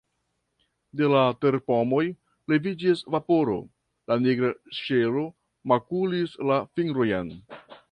De 1.01 1.09
la 1.11 1.19
terpomoj 1.45 1.99
leviĝis 2.53 3.05
vaporo, 3.17 3.59
la 4.13 4.19
nigra 4.25 4.51
ŝelo 4.81 5.29
makulis 5.75 6.37
la 6.53 6.61
fingrojn. 6.81 7.35